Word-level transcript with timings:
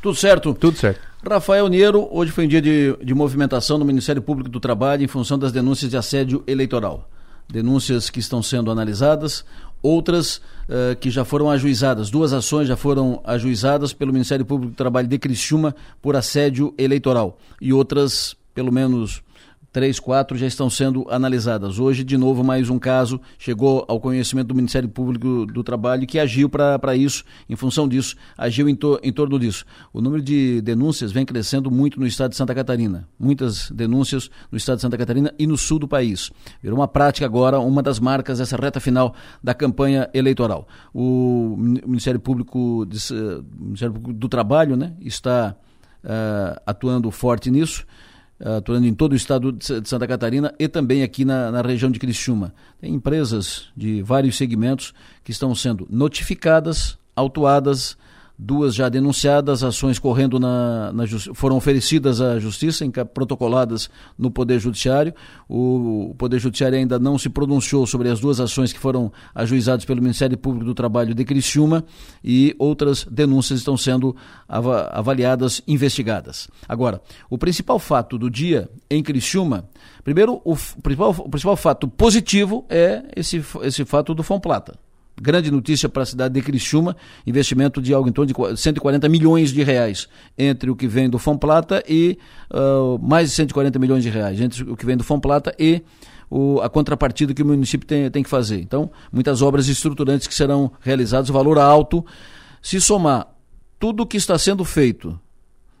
Tudo 0.00 0.14
certo? 0.14 0.54
Tudo 0.54 0.78
certo. 0.78 1.00
Rafael 1.28 1.66
Niero, 1.66 2.08
hoje 2.12 2.30
foi 2.30 2.44
um 2.44 2.48
dia 2.48 2.62
de, 2.62 2.96
de 3.02 3.12
movimentação 3.14 3.78
no 3.78 3.84
Ministério 3.84 4.22
Público 4.22 4.48
do 4.48 4.60
Trabalho 4.60 5.02
em 5.02 5.08
função 5.08 5.36
das 5.36 5.50
denúncias 5.50 5.90
de 5.90 5.96
assédio 5.96 6.44
eleitoral. 6.46 7.10
Denúncias 7.48 8.08
que 8.08 8.20
estão 8.20 8.40
sendo 8.40 8.70
analisadas, 8.70 9.44
outras 9.82 10.36
uh, 10.36 10.94
que 11.00 11.10
já 11.10 11.24
foram 11.24 11.50
ajuizadas. 11.50 12.10
Duas 12.10 12.32
ações 12.32 12.68
já 12.68 12.76
foram 12.76 13.20
ajuizadas 13.24 13.92
pelo 13.92 14.12
Ministério 14.12 14.44
Público 14.44 14.72
do 14.72 14.76
Trabalho 14.76 15.08
de 15.08 15.18
Criciúma 15.18 15.74
por 16.00 16.14
assédio 16.14 16.72
eleitoral. 16.78 17.36
E 17.60 17.72
outras, 17.72 18.36
pelo 18.54 18.70
menos 18.70 19.20
três, 19.72 20.00
quatro 20.00 20.36
já 20.36 20.46
estão 20.46 20.70
sendo 20.70 21.06
analisadas. 21.10 21.78
Hoje, 21.78 22.02
de 22.02 22.16
novo, 22.16 22.42
mais 22.42 22.70
um 22.70 22.78
caso 22.78 23.20
chegou 23.38 23.84
ao 23.88 24.00
conhecimento 24.00 24.48
do 24.48 24.54
Ministério 24.54 24.88
Público 24.88 25.46
do 25.46 25.62
Trabalho 25.62 26.06
que 26.06 26.18
agiu 26.18 26.48
para 26.48 26.96
isso, 26.96 27.24
em 27.48 27.56
função 27.56 27.86
disso, 27.88 28.16
agiu 28.36 28.68
em, 28.68 28.74
to, 28.74 28.98
em 29.02 29.12
torno 29.12 29.38
disso. 29.38 29.64
O 29.92 30.00
número 30.00 30.22
de 30.22 30.60
denúncias 30.62 31.12
vem 31.12 31.24
crescendo 31.24 31.70
muito 31.70 32.00
no 32.00 32.06
estado 32.06 32.30
de 32.30 32.36
Santa 32.36 32.54
Catarina. 32.54 33.06
Muitas 33.18 33.70
denúncias 33.70 34.30
no 34.50 34.56
estado 34.56 34.76
de 34.76 34.82
Santa 34.82 34.96
Catarina 34.96 35.32
e 35.38 35.46
no 35.46 35.56
sul 35.56 35.78
do 35.78 35.86
país. 35.86 36.30
Virou 36.62 36.78
uma 36.78 36.88
prática 36.88 37.26
agora, 37.26 37.60
uma 37.60 37.82
das 37.82 38.00
marcas 38.00 38.38
dessa 38.38 38.56
reta 38.56 38.80
final 38.80 39.14
da 39.42 39.54
campanha 39.54 40.08
eleitoral. 40.14 40.66
O 40.94 41.56
Ministério 41.58 42.20
Público, 42.20 42.86
de, 42.86 42.98
Ministério 43.58 43.94
Público 43.94 44.12
do 44.12 44.28
Trabalho 44.28 44.76
né, 44.76 44.94
está 45.00 45.54
uh, 46.04 46.60
atuando 46.66 47.10
forte 47.10 47.50
nisso 47.50 47.84
atuando 48.40 48.86
em 48.86 48.94
todo 48.94 49.12
o 49.12 49.16
estado 49.16 49.52
de 49.52 49.64
Santa 49.64 50.06
Catarina 50.06 50.54
e 50.58 50.68
também 50.68 51.02
aqui 51.02 51.24
na, 51.24 51.50
na 51.50 51.62
região 51.62 51.90
de 51.90 51.98
Criciúma. 51.98 52.54
Tem 52.80 52.94
empresas 52.94 53.68
de 53.76 54.02
vários 54.02 54.36
segmentos 54.36 54.94
que 55.24 55.30
estão 55.30 55.54
sendo 55.54 55.86
notificadas, 55.90 56.98
autuadas, 57.14 57.96
duas 58.38 58.74
já 58.74 58.88
denunciadas, 58.88 59.64
ações 59.64 59.98
correndo 59.98 60.38
na, 60.38 60.92
na 60.92 61.04
foram 61.34 61.56
oferecidas 61.56 62.20
à 62.20 62.38
justiça, 62.38 62.84
protocoladas 63.12 63.90
no 64.16 64.30
Poder 64.30 64.60
Judiciário. 64.60 65.12
O, 65.48 66.10
o, 66.10 66.14
Poder 66.14 66.38
Judiciário 66.38 66.78
ainda 66.78 66.98
não 66.98 67.18
se 67.18 67.28
pronunciou 67.28 67.84
sobre 67.86 68.08
as 68.08 68.20
duas 68.20 68.38
ações 68.38 68.72
que 68.72 68.78
foram 68.78 69.12
ajuizadas 69.34 69.84
pelo 69.84 70.00
Ministério 70.00 70.38
Público 70.38 70.64
do 70.64 70.74
Trabalho 70.74 71.14
de 71.14 71.24
Criciúma 71.24 71.84
e 72.22 72.54
outras 72.58 73.04
denúncias 73.04 73.58
estão 73.58 73.76
sendo 73.76 74.14
avaliadas, 74.48 75.60
investigadas. 75.66 76.48
Agora, 76.68 77.02
o 77.28 77.36
principal 77.36 77.78
fato 77.80 78.16
do 78.16 78.30
dia 78.30 78.68
em 78.88 79.02
Criciúma, 79.02 79.68
primeiro, 80.04 80.40
o 80.44 80.56
principal, 80.80 81.10
o 81.10 81.28
principal 81.28 81.56
fato 81.56 81.88
positivo 81.88 82.64
é 82.68 83.02
esse, 83.16 83.42
esse 83.62 83.84
fato 83.84 84.14
do 84.14 84.22
Fomplata 84.22 84.78
grande 85.20 85.50
notícia 85.50 85.88
para 85.88 86.02
a 86.02 86.06
cidade 86.06 86.34
de 86.34 86.42
Criciúma, 86.42 86.96
investimento 87.26 87.80
de 87.80 87.92
algo 87.92 88.08
em 88.08 88.12
torno 88.12 88.32
de 88.32 88.60
140 88.60 89.08
milhões 89.08 89.52
de 89.52 89.62
reais 89.62 90.08
entre 90.36 90.70
o 90.70 90.76
que 90.76 90.86
vem 90.86 91.08
do 91.08 91.18
Fomplata 91.18 91.82
e 91.88 92.18
uh, 92.52 92.98
mais 92.98 93.30
de 93.30 93.34
140 93.34 93.78
milhões 93.78 94.02
de 94.02 94.10
reais 94.10 94.40
entre 94.40 94.62
o 94.62 94.76
que 94.76 94.86
vem 94.86 94.96
do 94.96 95.04
Fomplata 95.04 95.54
e 95.58 95.82
o, 96.30 96.60
a 96.60 96.68
contrapartida 96.68 97.32
que 97.32 97.42
o 97.42 97.46
município 97.46 97.86
tem, 97.86 98.10
tem 98.10 98.22
que 98.22 98.28
fazer. 98.28 98.60
Então, 98.60 98.90
muitas 99.12 99.42
obras 99.42 99.68
estruturantes 99.68 100.26
que 100.26 100.34
serão 100.34 100.72
realizadas, 100.80 101.28
valor 101.28 101.58
alto. 101.58 102.04
Se 102.60 102.80
somar 102.80 103.26
tudo 103.78 104.02
o 104.02 104.06
que 104.06 104.16
está 104.16 104.38
sendo 104.38 104.64
feito 104.64 105.18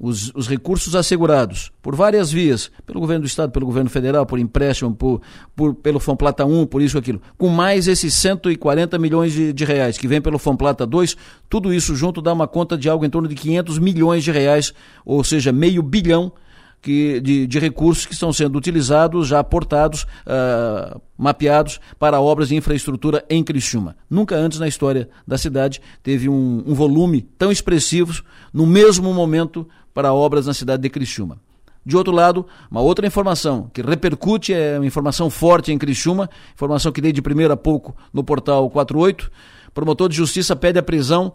os, 0.00 0.32
os, 0.34 0.48
recursos 0.48 0.96
assegurados 0.96 1.70
por 1.82 1.94
várias 1.94 2.32
vias, 2.32 2.70
pelo 2.86 2.98
governo 3.00 3.24
do 3.24 3.26
Estado, 3.26 3.52
pelo 3.52 3.66
governo 3.66 3.90
federal, 3.90 4.24
por 4.24 4.38
empréstimo, 4.38 4.94
por, 4.94 5.20
por, 5.54 5.74
pelo 5.74 6.00
Fomplata 6.00 6.46
1, 6.46 6.66
por 6.66 6.80
isso 6.80 6.96
aquilo, 6.96 7.20
com 7.36 7.48
mais 7.48 7.86
esses 7.86 8.14
140 8.14 8.98
milhões 8.98 9.32
de, 9.32 9.52
de 9.52 9.64
reais 9.64 9.98
que 9.98 10.08
vem 10.08 10.22
pelo 10.22 10.38
Fomplata 10.38 10.86
2, 10.86 11.16
tudo 11.50 11.72
isso 11.72 11.94
junto 11.94 12.22
dá 12.22 12.32
uma 12.32 12.48
conta 12.48 12.78
de 12.78 12.88
algo 12.88 13.04
em 13.04 13.10
torno 13.10 13.28
de 13.28 13.34
500 13.34 13.78
milhões 13.78 14.24
de 14.24 14.32
reais, 14.32 14.72
ou 15.04 15.22
seja, 15.22 15.52
meio 15.52 15.82
bilhão 15.82 16.32
que, 16.80 17.20
de, 17.20 17.46
de, 17.46 17.58
recursos 17.58 18.06
que 18.06 18.14
estão 18.14 18.32
sendo 18.32 18.56
utilizados, 18.56 19.28
já 19.28 19.38
aportados, 19.38 20.04
uh, 20.24 21.00
mapeados 21.16 21.80
para 21.98 22.20
obras 22.20 22.48
de 22.48 22.56
infraestrutura 22.56 23.24
em 23.28 23.44
Criciúma. 23.44 23.96
Nunca 24.08 24.36
antes 24.36 24.58
na 24.58 24.66
história 24.66 25.08
da 25.26 25.36
cidade 25.36 25.80
teve 26.02 26.28
um, 26.28 26.64
um 26.66 26.74
volume 26.74 27.20
tão 27.20 27.52
expressivo 27.52 28.22
no 28.52 28.66
mesmo 28.66 29.12
momento 29.12 29.68
para 29.92 30.12
obras 30.12 30.46
na 30.46 30.54
cidade 30.54 30.82
de 30.82 30.88
Criciúma. 30.90 31.38
De 31.84 31.96
outro 31.96 32.12
lado, 32.12 32.46
uma 32.70 32.80
outra 32.80 33.06
informação 33.06 33.70
que 33.72 33.80
repercute, 33.80 34.52
é 34.52 34.78
uma 34.78 34.86
informação 34.86 35.30
forte 35.30 35.72
em 35.72 35.78
Criciúma, 35.78 36.28
informação 36.54 36.92
que 36.92 37.00
dei 37.00 37.12
de 37.12 37.22
primeira 37.22 37.54
a 37.54 37.56
pouco 37.56 37.96
no 38.12 38.22
portal 38.22 38.68
48. 38.68 39.30
Promotor 39.72 40.08
de 40.08 40.16
Justiça 40.16 40.54
pede 40.54 40.78
a 40.78 40.82
prisão, 40.82 41.32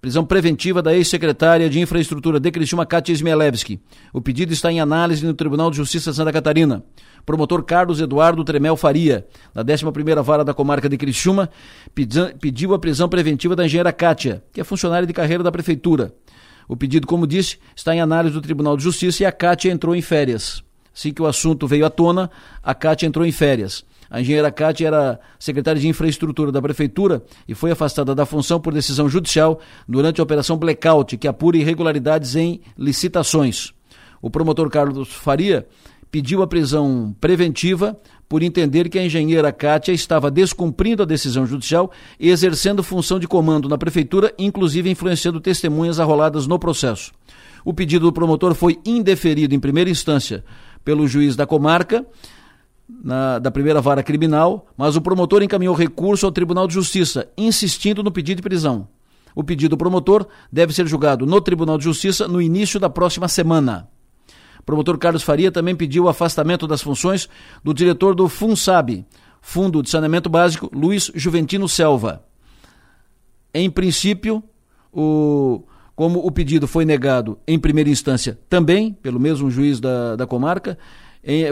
prisão 0.00 0.24
preventiva 0.24 0.82
da 0.82 0.94
ex-secretária 0.94 1.70
de 1.70 1.80
Infraestrutura 1.80 2.38
de 2.38 2.50
Criciúma, 2.50 2.84
Katia 2.84 3.14
Smielewski. 3.14 3.80
O 4.12 4.20
pedido 4.20 4.52
está 4.52 4.70
em 4.70 4.80
análise 4.80 5.24
no 5.24 5.32
Tribunal 5.32 5.70
de 5.70 5.78
Justiça 5.78 6.10
de 6.10 6.16
Santa 6.16 6.32
Catarina. 6.32 6.84
Promotor 7.24 7.62
Carlos 7.62 8.00
Eduardo 8.00 8.44
Tremel 8.44 8.76
Faria, 8.76 9.26
da 9.54 9.64
11ª 9.64 10.22
Vara 10.22 10.44
da 10.44 10.52
Comarca 10.52 10.88
de 10.88 10.96
Criciúma, 10.96 11.48
pediu 11.94 12.74
a 12.74 12.78
prisão 12.78 13.08
preventiva 13.08 13.56
da 13.56 13.64
engenheira 13.64 13.92
Kátia, 13.92 14.44
que 14.52 14.60
é 14.60 14.64
funcionária 14.64 15.06
de 15.06 15.12
carreira 15.12 15.42
da 15.42 15.50
Prefeitura. 15.50 16.12
O 16.68 16.76
pedido, 16.76 17.06
como 17.06 17.26
disse, 17.26 17.58
está 17.74 17.94
em 17.94 18.00
análise 18.00 18.34
do 18.34 18.40
Tribunal 18.40 18.76
de 18.76 18.82
Justiça 18.82 19.22
e 19.22 19.26
a 19.26 19.32
Cátia 19.32 19.70
entrou 19.70 19.94
em 19.94 20.02
férias. 20.02 20.62
Assim 20.94 21.12
que 21.12 21.20
o 21.20 21.26
assunto 21.26 21.66
veio 21.66 21.84
à 21.84 21.90
tona, 21.90 22.30
a 22.62 22.74
Cátia 22.74 23.06
entrou 23.06 23.24
em 23.26 23.32
férias. 23.32 23.84
A 24.10 24.20
engenheira 24.20 24.50
Cátia 24.50 24.86
era 24.86 25.20
secretária 25.38 25.80
de 25.80 25.88
infraestrutura 25.88 26.52
da 26.52 26.62
prefeitura 26.62 27.22
e 27.46 27.54
foi 27.54 27.70
afastada 27.70 28.14
da 28.14 28.24
função 28.24 28.60
por 28.60 28.72
decisão 28.72 29.08
judicial 29.08 29.60
durante 29.86 30.20
a 30.20 30.24
operação 30.24 30.56
Blackout, 30.56 31.16
que 31.16 31.28
apura 31.28 31.56
irregularidades 31.56 32.36
em 32.36 32.60
licitações. 32.78 33.72
O 34.22 34.30
promotor 34.30 34.70
Carlos 34.70 35.12
Faria 35.12 35.66
pediu 36.10 36.42
a 36.42 36.46
prisão 36.46 37.14
preventiva 37.20 37.98
por 38.28 38.42
entender 38.42 38.88
que 38.88 38.98
a 38.98 39.04
engenheira 39.04 39.52
Kátia 39.52 39.92
estava 39.92 40.30
descumprindo 40.30 41.02
a 41.02 41.06
decisão 41.06 41.46
judicial 41.46 41.90
e 42.18 42.30
exercendo 42.30 42.82
função 42.82 43.18
de 43.18 43.28
comando 43.28 43.68
na 43.68 43.78
prefeitura, 43.78 44.32
inclusive 44.38 44.90
influenciando 44.90 45.40
testemunhas 45.40 46.00
arroladas 46.00 46.46
no 46.46 46.58
processo. 46.58 47.12
O 47.64 47.72
pedido 47.72 48.06
do 48.06 48.12
promotor 48.12 48.54
foi 48.54 48.78
indeferido 48.84 49.54
em 49.54 49.60
primeira 49.60 49.90
instância 49.90 50.44
pelo 50.84 51.06
juiz 51.06 51.36
da 51.36 51.46
comarca, 51.46 52.04
na, 52.88 53.38
da 53.38 53.50
primeira 53.50 53.80
vara 53.80 54.02
criminal, 54.02 54.66
mas 54.76 54.96
o 54.96 55.00
promotor 55.00 55.42
encaminhou 55.42 55.74
recurso 55.74 56.26
ao 56.26 56.32
Tribunal 56.32 56.68
de 56.68 56.74
Justiça, 56.74 57.28
insistindo 57.36 58.02
no 58.02 58.12
pedido 58.12 58.36
de 58.36 58.42
prisão. 58.42 58.88
O 59.34 59.42
pedido 59.42 59.70
do 59.70 59.76
promotor 59.76 60.26
deve 60.50 60.72
ser 60.72 60.86
julgado 60.86 61.26
no 61.26 61.40
Tribunal 61.40 61.76
de 61.76 61.84
Justiça 61.84 62.26
no 62.26 62.40
início 62.40 62.78
da 62.78 62.88
próxima 62.88 63.28
semana 63.28 63.88
promotor 64.66 64.98
Carlos 64.98 65.22
Faria 65.22 65.52
também 65.52 65.76
pediu 65.76 66.04
o 66.04 66.08
afastamento 66.08 66.66
das 66.66 66.82
funções 66.82 67.28
do 67.62 67.72
diretor 67.72 68.14
do 68.14 68.28
FUNSAB, 68.28 69.06
Fundo 69.40 69.80
de 69.80 69.88
Saneamento 69.88 70.28
Básico, 70.28 70.68
Luiz 70.74 71.10
Juventino 71.14 71.68
Selva. 71.68 72.24
Em 73.54 73.70
princípio, 73.70 74.42
o, 74.92 75.62
como 75.94 76.18
o 76.18 76.32
pedido 76.32 76.66
foi 76.66 76.84
negado 76.84 77.38
em 77.46 77.58
primeira 77.58 77.88
instância 77.88 78.38
também 78.50 78.92
pelo 78.92 79.20
mesmo 79.20 79.48
juiz 79.50 79.78
da, 79.78 80.16
da 80.16 80.26
comarca, 80.26 80.76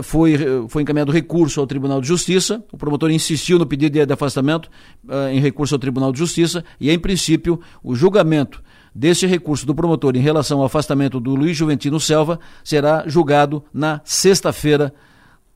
foi, 0.02 0.36
foi 0.68 0.82
encaminhado 0.82 1.10
recurso 1.10 1.60
ao 1.60 1.66
Tribunal 1.66 2.00
de 2.00 2.06
Justiça, 2.06 2.62
o 2.70 2.76
promotor 2.76 3.10
insistiu 3.10 3.58
no 3.58 3.66
pedido 3.66 4.06
de 4.06 4.12
afastamento 4.12 4.70
uh, 5.08 5.28
em 5.32 5.40
recurso 5.40 5.74
ao 5.74 5.78
Tribunal 5.78 6.12
de 6.12 6.18
Justiça 6.18 6.64
e, 6.80 6.90
em 6.90 6.98
princípio, 6.98 7.60
o 7.82 7.94
julgamento 7.94 8.62
deste 8.94 9.26
recurso 9.26 9.66
do 9.66 9.74
promotor 9.74 10.14
em 10.14 10.20
relação 10.20 10.60
ao 10.60 10.66
afastamento 10.66 11.18
do 11.18 11.34
Luiz 11.34 11.56
Juventino 11.56 11.98
Selva 11.98 12.38
será 12.62 13.02
julgado 13.08 13.64
na 13.72 14.00
sexta-feira 14.04 14.94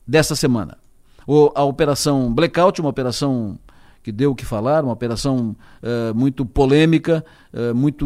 desta 0.05 0.35
semana. 0.35 0.77
O, 1.25 1.51
a 1.55 1.63
operação 1.63 2.33
Blackout, 2.33 2.81
uma 2.81 2.89
operação 2.89 3.57
que 4.01 4.11
deu 4.11 4.31
o 4.31 4.35
que 4.35 4.45
falar, 4.45 4.83
uma 4.83 4.93
operação 4.93 5.55
uh, 5.83 6.15
muito 6.15 6.45
polêmica, 6.45 7.23
uh, 7.53 7.75
muito, 7.75 8.05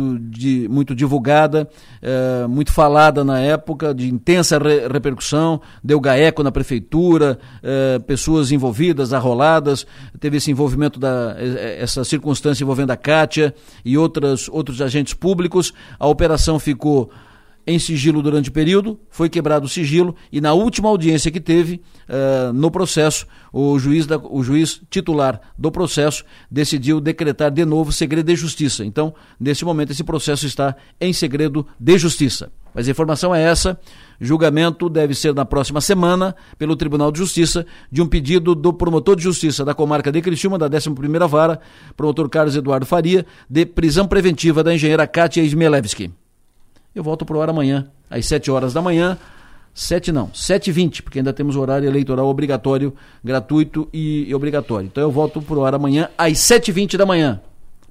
muito 0.69 0.95
divulgada, 0.95 1.69
uh, 2.01 2.49
muito 2.49 2.71
falada 2.71 3.23
na 3.23 3.39
época, 3.39 3.93
de 3.93 4.11
intensa 4.11 4.57
re 4.57 4.87
repercussão, 4.87 5.61
deu 5.83 5.99
gaeco 5.99 6.43
na 6.43 6.51
prefeitura, 6.51 7.37
pessoas 8.07 8.51
envolvidas, 8.51 9.13
arroladas, 9.13 9.85
teve 10.19 10.37
esse 10.37 10.51
envolvimento, 10.51 10.99
da, 10.99 11.35
essa 11.79 12.03
circunstância 12.03 12.63
envolvendo 12.63 12.91
a 12.91 12.97
Kátia 12.97 13.53
e 13.85 13.97
outras, 13.97 14.49
outros 14.49 14.81
agentes 14.81 15.13
públicos, 15.13 15.73
a 15.99 16.07
operação 16.07 16.59
ficou 16.59 17.11
em 17.65 17.79
sigilo 17.79 18.21
durante 18.21 18.49
o 18.49 18.51
período, 18.51 18.99
foi 19.09 19.29
quebrado 19.29 19.65
o 19.65 19.69
sigilo 19.69 20.15
e 20.31 20.41
na 20.41 20.53
última 20.53 20.89
audiência 20.89 21.31
que 21.31 21.39
teve 21.39 21.81
uh, 22.09 22.53
no 22.53 22.69
processo, 22.69 23.25
o 23.51 23.77
juiz, 23.79 24.05
da, 24.05 24.17
o 24.17 24.43
juiz 24.43 24.81
titular 24.89 25.39
do 25.57 25.71
processo 25.71 26.23
decidiu 26.49 26.99
decretar 26.99 27.51
de 27.51 27.63
novo 27.65 27.91
segredo 27.91 28.27
de 28.27 28.35
justiça. 28.35 28.83
Então, 28.83 29.13
nesse 29.39 29.63
momento, 29.63 29.91
esse 29.91 30.03
processo 30.03 30.45
está 30.45 30.75
em 30.99 31.13
segredo 31.13 31.65
de 31.79 31.97
justiça. 31.97 32.51
Mas 32.73 32.87
a 32.87 32.91
informação 32.91 33.33
é 33.33 33.43
essa: 33.43 33.79
julgamento 34.19 34.89
deve 34.89 35.13
ser 35.13 35.33
na 35.33 35.45
próxima 35.45 35.79
semana 35.79 36.35
pelo 36.57 36.75
Tribunal 36.75 37.11
de 37.11 37.19
Justiça 37.19 37.65
de 37.91 38.01
um 38.01 38.07
pedido 38.07 38.55
do 38.55 38.73
promotor 38.73 39.15
de 39.15 39.23
justiça 39.23 39.63
da 39.63 39.73
comarca 39.73 40.11
de 40.11 40.21
Criciúma, 40.21 40.57
da 40.57 40.69
11ª 40.69 41.27
Vara, 41.27 41.59
promotor 41.95 42.27
Carlos 42.29 42.55
Eduardo 42.55 42.85
Faria, 42.85 43.25
de 43.49 43.65
prisão 43.65 44.07
preventiva 44.07 44.63
da 44.63 44.73
engenheira 44.73 45.05
Kátia 45.05 45.43
Smielewski. 45.43 46.11
Eu 46.95 47.03
volto 47.03 47.25
pro 47.25 47.41
ar 47.41 47.49
amanhã, 47.49 47.87
às 48.09 48.25
7 48.25 48.51
horas 48.51 48.73
da 48.73 48.81
manhã. 48.81 49.17
7 49.73 50.11
não, 50.11 50.29
7 50.33 50.69
e 50.69 50.73
20 50.73 51.01
porque 51.01 51.17
ainda 51.19 51.33
temos 51.33 51.55
horário 51.55 51.87
eleitoral 51.87 52.27
obrigatório, 52.27 52.93
gratuito 53.23 53.89
e, 53.91 54.33
obrigatório. 54.33 54.85
Então 54.85 55.03
eu 55.03 55.11
volto 55.11 55.41
pro 55.41 55.65
ar 55.65 55.73
amanhã 55.73 56.09
às 56.17 56.37
7 56.39 56.69
e 56.69 56.71
20 56.71 56.97
da 56.97 57.05
manhã. 57.05 57.41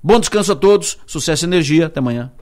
Bom 0.02 0.18
descanso 0.18 0.52
a 0.52 0.56
todos, 0.56 0.98
sucesso 1.06 1.44
e 1.44 1.46
energia, 1.46 1.86
até 1.86 2.00
amanhã. 2.00 2.32